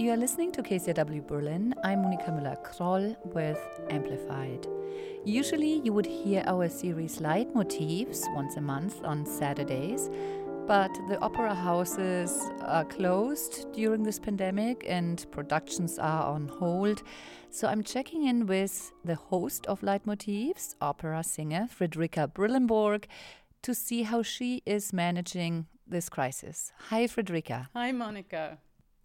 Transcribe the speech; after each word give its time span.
You 0.00 0.12
are 0.12 0.16
listening 0.16 0.50
to 0.52 0.62
KCRW 0.62 1.26
Berlin. 1.26 1.74
I'm 1.84 1.98
Monika 1.98 2.30
Müller-Kroll 2.30 3.14
with 3.34 3.60
Amplified. 3.90 4.66
Usually, 5.26 5.82
you 5.84 5.92
would 5.92 6.06
hear 6.06 6.42
our 6.46 6.70
series 6.70 7.18
Leitmotifs 7.18 8.34
once 8.34 8.56
a 8.56 8.62
month 8.62 9.04
on 9.04 9.26
Saturdays, 9.26 10.08
but 10.66 10.90
the 11.10 11.18
opera 11.20 11.54
houses 11.54 12.48
are 12.62 12.86
closed 12.86 13.70
during 13.74 14.02
this 14.02 14.18
pandemic 14.18 14.86
and 14.88 15.26
productions 15.32 15.98
are 15.98 16.24
on 16.24 16.48
hold. 16.48 17.02
So 17.50 17.68
I'm 17.68 17.82
checking 17.82 18.26
in 18.26 18.46
with 18.46 18.92
the 19.04 19.16
host 19.16 19.66
of 19.66 19.82
Leitmotifs, 19.82 20.76
opera 20.80 21.22
singer 21.22 21.68
Fredrika 21.70 22.26
Brillembourg, 22.32 23.04
to 23.60 23.74
see 23.74 24.04
how 24.04 24.22
she 24.22 24.62
is 24.64 24.94
managing 24.94 25.66
this 25.86 26.08
crisis. 26.08 26.72
Hi, 26.88 27.04
Fredrika. 27.04 27.68
Hi, 27.74 27.92
Monika. 27.92 28.56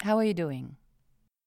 How 0.02 0.18
are 0.18 0.24
you 0.24 0.34
doing? 0.34 0.78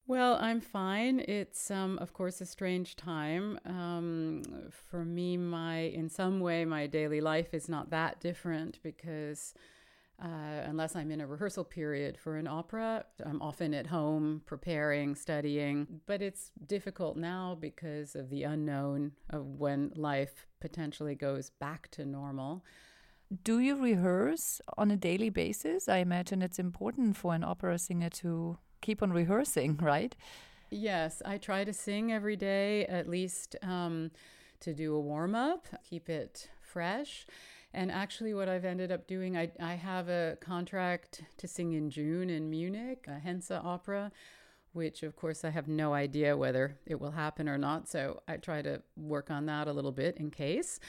Well, 0.09 0.39
I'm 0.41 0.63
fine. 0.63 1.21
It's, 1.21 1.71
um, 1.71 1.99
of 1.99 2.15
course, 2.15 2.41
a 2.41 2.47
strange 2.47 2.97
time. 2.97 3.61
Um, 3.67 4.43
for 4.91 5.05
me, 5.05 5.37
my 5.37 5.81
in 5.81 6.09
some 6.09 6.41
way, 6.41 6.65
my 6.65 6.87
daily 6.87 7.21
life 7.21 7.53
is 7.53 7.69
not 7.69 7.91
that 7.91 8.19
different 8.19 8.79
because 8.83 9.53
uh, 10.19 10.65
unless 10.65 10.97
I'm 10.97 11.11
in 11.11 11.21
a 11.21 11.27
rehearsal 11.27 11.63
period 11.63 12.17
for 12.17 12.39
an 12.39 12.47
opera, 12.47 13.05
I'm 13.23 13.43
often 13.43 13.75
at 13.75 13.89
home 13.89 14.41
preparing, 14.47 15.15
studying. 15.15 16.01
But 16.07 16.23
it's 16.23 16.53
difficult 16.67 17.19
now 17.19 17.59
because 17.61 18.15
of 18.15 18.31
the 18.31 18.45
unknown 18.45 19.13
of 19.29 19.45
when 19.45 19.93
life 19.95 20.47
potentially 20.59 21.17
goes 21.17 21.51
back 21.51 21.91
to 21.91 22.07
normal. 22.07 22.65
Do 23.45 23.59
you 23.59 23.77
rehearse 23.77 24.63
on 24.79 24.91
a 24.91 24.97
daily 24.97 25.29
basis? 25.29 25.87
I 25.87 25.99
imagine 25.99 26.41
it's 26.41 26.59
important 26.59 27.19
for 27.19 27.35
an 27.35 27.45
opera 27.45 27.79
singer 27.79 28.09
to 28.09 28.57
keep 28.81 29.03
on 29.03 29.13
rehearsing, 29.13 29.77
right? 29.83 30.15
Yes, 30.71 31.23
I 31.25 31.39
try 31.39 31.65
to 31.65 31.73
sing 31.73 32.13
every 32.13 32.37
day, 32.37 32.85
at 32.87 33.09
least 33.09 33.57
um, 33.63 34.11
to 34.61 34.75
do 34.75 34.95
a 34.95 35.01
warm 35.01 35.35
up, 35.35 35.67
keep 35.83 36.09
it 36.09 36.51
fresh. 36.61 37.27
And 37.73 37.91
actually, 37.91 38.35
what 38.35 38.49
I've 38.49 38.65
ended 38.65 38.91
up 38.91 39.07
doing, 39.07 39.37
I, 39.37 39.51
I 39.61 39.75
have 39.75 40.09
a 40.09 40.37
contract 40.41 41.23
to 41.37 41.47
sing 41.47 41.75
in 41.75 41.91
June 41.91 42.31
in 42.31 42.51
Munich, 42.51 43.05
a 43.09 43.19
Henze 43.19 43.51
opera, 43.51 44.11
which 44.73 45.03
of 45.03 45.17
course 45.17 45.45
I 45.45 45.51
have 45.51 45.69
no 45.69 45.95
idea 45.95 46.37
whether 46.37 46.79
it 46.87 47.01
will 47.01 47.13
happen 47.13 47.49
or 47.49 47.59
not. 47.59 47.89
So 47.89 48.23
I 48.29 48.37
try 48.37 48.63
to 48.63 48.83
work 48.97 49.31
on 49.31 49.47
that 49.47 49.69
a 49.69 49.73
little 49.73 49.93
bit 49.93 50.17
in 50.19 50.31
case 50.31 50.81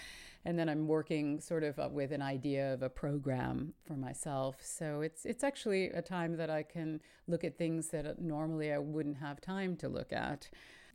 and 0.45 0.57
then 0.57 0.69
I'm 0.69 0.87
working 0.87 1.39
sort 1.39 1.63
of 1.63 1.77
uh, 1.79 1.89
with 1.91 2.11
an 2.11 2.21
idea 2.21 2.73
of 2.73 2.81
a 2.81 2.89
program 2.89 3.73
for 3.85 3.93
myself. 3.93 4.57
So 4.61 5.01
it's 5.01 5.25
it's 5.25 5.43
actually 5.43 5.89
a 5.89 6.01
time 6.01 6.37
that 6.37 6.49
I 6.49 6.63
can 6.63 7.01
look 7.27 7.43
at 7.43 7.57
things 7.57 7.89
that 7.89 8.05
uh, 8.05 8.13
normally 8.19 8.71
I 8.71 8.77
wouldn't 8.77 9.17
have 9.17 9.41
time 9.41 9.75
to 9.77 9.89
look 9.89 10.13
at, 10.13 10.49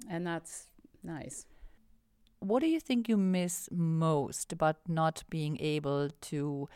and 0.09 0.27
that's 0.27 0.69
nice. 1.03 1.47
What 2.41 2.61
do 2.61 2.69
you 2.69 2.81
think 2.81 3.09
you 3.09 3.17
miss 3.17 3.69
most 3.71 4.53
about 4.53 4.77
not 4.89 5.25
being 5.31 5.59
able 5.61 6.11
to 6.23 6.69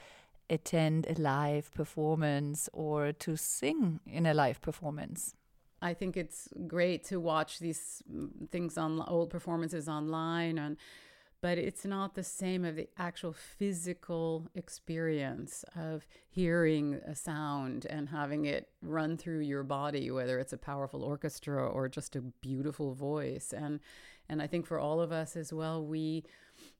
attend 0.48 1.06
a 1.06 1.20
live 1.20 1.72
performance 1.74 2.70
or 2.72 3.12
to 3.12 3.36
sing 3.36 4.00
in 4.06 4.24
a 4.24 4.34
live 4.34 4.60
performance? 4.62 5.34
I 5.80 5.94
think 5.94 6.16
it's 6.16 6.48
great 6.66 7.04
to 7.04 7.20
watch 7.20 7.58
these 7.58 8.02
mm, 8.12 8.48
things 8.50 8.76
on 8.76 9.00
old 9.06 9.30
performances 9.30 9.88
online 9.88 10.58
and 10.58 10.76
but 11.40 11.56
it's 11.56 11.84
not 11.84 12.16
the 12.16 12.24
same 12.24 12.64
of 12.64 12.74
the 12.74 12.88
actual 12.98 13.32
physical 13.32 14.48
experience 14.56 15.64
of 15.76 16.04
hearing 16.28 16.94
a 17.06 17.14
sound 17.14 17.86
and 17.88 18.08
having 18.08 18.44
it 18.44 18.70
run 18.82 19.16
through 19.16 19.40
your 19.40 19.62
body 19.62 20.10
whether 20.10 20.40
it's 20.40 20.52
a 20.52 20.58
powerful 20.58 21.04
orchestra 21.04 21.64
or 21.64 21.88
just 21.88 22.16
a 22.16 22.20
beautiful 22.20 22.94
voice. 22.94 23.52
And 23.56 23.80
and 24.28 24.42
I 24.42 24.46
think 24.46 24.66
for 24.66 24.78
all 24.78 25.00
of 25.00 25.12
us 25.12 25.36
as 25.36 25.52
well 25.52 25.84
we 25.84 26.24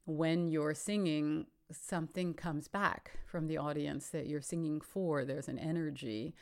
when 0.06 0.48
you're 0.48 0.74
singing 0.74 1.46
something 1.70 2.34
comes 2.34 2.66
back 2.66 3.12
from 3.26 3.46
the 3.46 3.58
audience 3.58 4.08
that 4.08 4.26
you're 4.26 4.40
singing 4.40 4.80
for. 4.80 5.24
There's 5.24 5.48
an 5.48 5.58
energy 5.58 6.34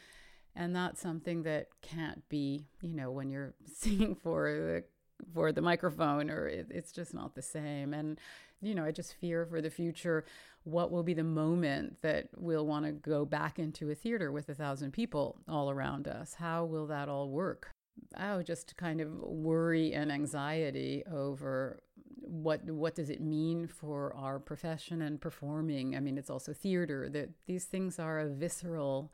and 0.56 0.74
that's 0.74 1.00
something 1.00 1.42
that 1.42 1.68
can't 1.82 2.28
be 2.28 2.66
you 2.80 2.94
know 2.94 3.10
when 3.10 3.30
you're 3.30 3.54
singing 3.72 4.14
for 4.14 4.50
the 4.52 4.84
for 5.32 5.52
the 5.52 5.62
microphone 5.62 6.30
or 6.30 6.46
it, 6.46 6.66
it's 6.70 6.92
just 6.92 7.14
not 7.14 7.34
the 7.34 7.42
same. 7.42 7.94
And 7.94 8.18
you 8.62 8.74
know 8.74 8.84
i 8.84 8.90
just 8.90 9.14
fear 9.20 9.44
for 9.44 9.60
the 9.60 9.68
future 9.68 10.24
what 10.64 10.90
will 10.90 11.02
be 11.02 11.12
the 11.14 11.22
moment 11.22 12.00
that 12.00 12.28
we'll 12.36 12.66
want 12.66 12.86
to 12.86 12.92
go 12.92 13.24
back 13.24 13.58
into 13.58 13.90
a 13.90 13.94
theater 13.94 14.32
with 14.32 14.48
a 14.48 14.54
thousand 14.54 14.92
people 14.92 15.36
all 15.46 15.70
around 15.70 16.08
us? 16.08 16.34
How 16.34 16.64
will 16.64 16.86
that 16.88 17.08
all 17.08 17.28
work? 17.28 17.70
Oh 18.18 18.42
just 18.42 18.76
kind 18.76 19.00
of 19.00 19.10
worry 19.12 19.92
and 19.92 20.10
anxiety 20.10 21.04
over 21.10 21.80
what 22.22 22.64
what 22.64 22.94
does 22.94 23.10
it 23.10 23.20
mean 23.20 23.68
for 23.68 24.14
our 24.16 24.38
profession 24.38 25.02
and 25.02 25.20
performing? 25.20 25.94
I 25.94 26.00
mean 26.00 26.18
it's 26.18 26.30
also 26.30 26.52
theater. 26.52 27.08
That 27.08 27.30
these 27.46 27.66
things 27.66 27.98
are 27.98 28.18
a 28.18 28.28
visceral 28.28 29.12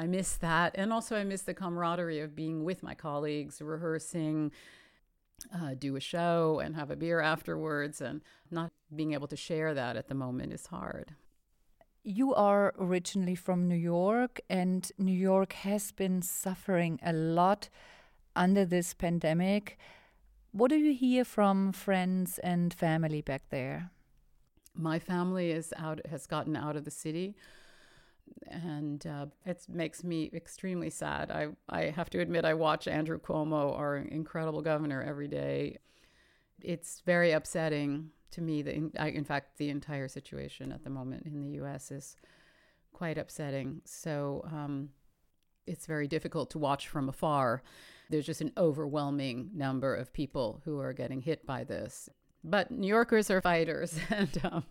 i 0.00 0.06
miss 0.06 0.36
that 0.36 0.74
and 0.76 0.92
also 0.92 1.16
i 1.16 1.24
miss 1.24 1.42
the 1.42 1.54
camaraderie 1.54 2.20
of 2.20 2.34
being 2.34 2.64
with 2.64 2.82
my 2.82 2.94
colleagues 2.94 3.60
rehearsing 3.62 4.50
uh, 5.54 5.74
do 5.78 5.96
a 5.96 6.00
show 6.00 6.60
and 6.62 6.74
have 6.76 6.90
a 6.90 6.96
beer 6.96 7.20
afterwards, 7.20 8.00
and 8.00 8.22
not 8.50 8.72
being 8.94 9.12
able 9.12 9.28
to 9.28 9.36
share 9.36 9.74
that 9.74 9.96
at 9.96 10.08
the 10.08 10.14
moment 10.14 10.52
is 10.52 10.66
hard. 10.66 11.14
You 12.02 12.34
are 12.34 12.74
originally 12.78 13.34
from 13.34 13.68
New 13.68 13.76
York, 13.76 14.40
and 14.48 14.90
New 14.98 15.16
York 15.16 15.52
has 15.52 15.92
been 15.92 16.22
suffering 16.22 16.98
a 17.02 17.12
lot 17.12 17.68
under 18.34 18.64
this 18.64 18.94
pandemic. 18.94 19.78
What 20.52 20.70
do 20.70 20.76
you 20.76 20.94
hear 20.94 21.24
from 21.24 21.72
friends 21.72 22.38
and 22.38 22.72
family 22.72 23.20
back 23.20 23.42
there? 23.50 23.90
My 24.74 24.98
family 24.98 25.50
is 25.50 25.74
out 25.76 26.00
has 26.08 26.26
gotten 26.26 26.56
out 26.56 26.76
of 26.76 26.84
the 26.84 26.90
city 26.90 27.34
and 28.46 29.06
uh, 29.06 29.26
it 29.44 29.64
makes 29.68 30.02
me 30.02 30.30
extremely 30.32 30.90
sad. 30.90 31.30
I, 31.30 31.48
I 31.68 31.84
have 31.90 32.10
to 32.10 32.20
admit, 32.20 32.44
I 32.44 32.54
watch 32.54 32.88
Andrew 32.88 33.18
Cuomo, 33.18 33.76
our 33.76 33.96
incredible 33.96 34.62
governor, 34.62 35.02
every 35.02 35.28
day. 35.28 35.78
It's 36.62 37.02
very 37.06 37.32
upsetting 37.32 38.10
to 38.32 38.42
me 38.42 38.62
that, 38.62 38.74
in, 38.74 38.92
I, 38.98 39.08
in 39.08 39.24
fact, 39.24 39.58
the 39.58 39.70
entire 39.70 40.08
situation 40.08 40.72
at 40.72 40.84
the 40.84 40.90
moment 40.90 41.26
in 41.26 41.42
the 41.42 41.50
U.S. 41.52 41.90
is 41.90 42.16
quite 42.92 43.18
upsetting. 43.18 43.80
So 43.84 44.44
um, 44.46 44.90
it's 45.66 45.86
very 45.86 46.08
difficult 46.08 46.50
to 46.50 46.58
watch 46.58 46.88
from 46.88 47.08
afar. 47.08 47.62
There's 48.10 48.26
just 48.26 48.40
an 48.40 48.52
overwhelming 48.56 49.50
number 49.54 49.94
of 49.94 50.12
people 50.12 50.60
who 50.64 50.78
are 50.80 50.92
getting 50.92 51.22
hit 51.22 51.46
by 51.46 51.64
this. 51.64 52.08
But 52.42 52.70
New 52.70 52.88
Yorkers 52.88 53.30
are 53.30 53.40
fighters 53.40 53.96
and 54.10 54.40
um, 54.44 54.64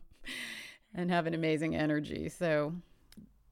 and 0.93 1.11
have 1.11 1.27
an 1.27 1.33
amazing 1.33 1.75
energy. 1.75 2.29
So 2.29 2.73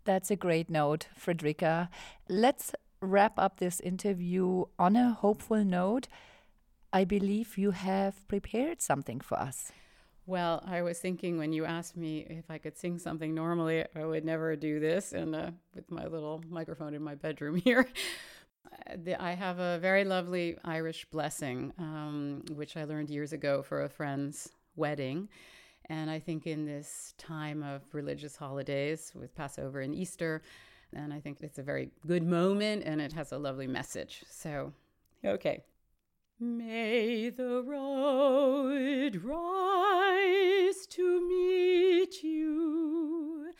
that's 0.07 0.31
a 0.31 0.37
great 0.37 0.69
note, 0.69 1.07
Fredrika. 1.19 1.89
Let's 2.29 2.73
wrap 3.01 3.33
up 3.37 3.59
this 3.59 3.81
interview 3.81 4.63
on 4.79 4.95
a 4.95 5.11
hopeful 5.11 5.63
note. 5.63 6.07
I 6.93 7.03
believe 7.03 7.57
you 7.57 7.71
have 7.71 8.25
prepared 8.29 8.81
something 8.81 9.19
for 9.19 9.37
us. 9.37 9.71
Well, 10.25 10.63
I 10.65 10.81
was 10.81 10.97
thinking 10.99 11.37
when 11.37 11.51
you 11.51 11.65
asked 11.65 11.97
me 11.97 12.25
if 12.29 12.49
I 12.49 12.57
could 12.57 12.77
sing 12.77 12.97
something 12.99 13.35
normally, 13.35 13.83
I 13.95 14.05
would 14.05 14.23
never 14.23 14.55
do 14.55 14.79
this, 14.79 15.11
and 15.11 15.31
with 15.75 15.91
my 15.91 16.05
little 16.07 16.41
microphone 16.49 16.93
in 16.93 17.03
my 17.03 17.15
bedroom 17.15 17.55
here. 17.67 17.87
I 19.19 19.31
have 19.31 19.59
a 19.59 19.77
very 19.79 20.05
lovely 20.05 20.57
Irish 20.63 21.05
blessing, 21.11 21.73
um, 21.77 22.43
which 22.51 22.77
I 22.77 22.85
learned 22.85 23.09
years 23.09 23.33
ago 23.33 23.61
for 23.61 23.83
a 23.83 23.89
friend's 23.89 24.49
wedding. 24.75 25.27
And 25.89 26.09
I 26.09 26.19
think 26.19 26.45
in 26.45 26.65
this 26.65 27.13
time 27.17 27.63
of 27.63 27.81
religious 27.93 28.35
holidays 28.35 29.13
with 29.15 29.33
Passover 29.35 29.79
and 29.79 29.95
Easter, 29.95 30.41
and 30.93 31.13
I 31.13 31.19
think 31.19 31.37
it's 31.41 31.59
a 31.59 31.63
very 31.63 31.89
good 32.05 32.23
moment 32.23 32.83
and 32.85 32.99
it 33.01 33.13
has 33.13 33.31
a 33.31 33.37
lovely 33.37 33.67
message. 33.67 34.23
So, 34.29 34.73
okay. 35.23 35.63
May 36.39 37.29
the 37.29 37.63
road 37.63 39.15
rise 39.23 40.85
to 40.87 41.27
meet 41.27 42.21
you. 42.21 43.53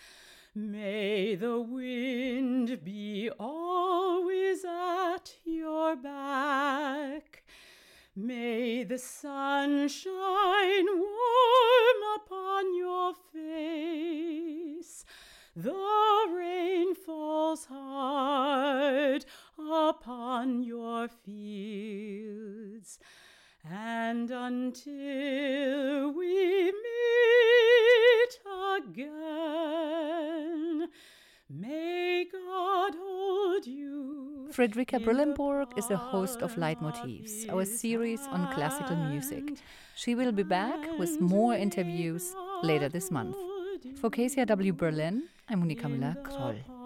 May 0.54 1.36
the 1.36 1.60
wind 1.60 2.84
be 2.84 3.30
always 3.40 4.66
at 4.66 5.36
your 5.44 5.96
back. 5.96 7.44
May 8.16 8.84
the 8.84 8.98
sun 8.98 9.88
The 15.58 15.74
rain 16.36 16.94
falls 16.94 17.66
hard 17.66 19.26
upon 19.58 20.62
your 20.62 21.08
fields. 21.08 23.00
And 23.68 24.30
until 24.30 26.14
we 26.14 26.72
meet 26.86 28.34
again, 28.78 29.10
may 31.50 32.28
God 32.32 32.94
hold 32.96 33.66
you 33.66 34.50
Fredrika 34.52 35.04
Brillembourg 35.04 35.76
is 35.76 35.88
the 35.88 35.98
host 35.98 36.44
of 36.44 36.54
Leitmotifs, 36.54 37.52
our 37.52 37.66
series 37.66 38.22
on 38.28 38.54
classical 38.54 38.96
music. 38.96 39.58
She 39.96 40.14
will 40.14 40.32
be 40.32 40.44
back 40.44 41.00
with 41.00 41.20
more 41.20 41.56
interviews 41.56 42.36
later 42.62 42.90
this 42.90 43.10
month. 43.10 43.36
For 44.00 44.12
KCRW 44.12 44.78
Berlin, 44.78 45.24
I'm 45.50 45.60
Monika 45.62 45.88
Müller-Kroll. 45.88 46.77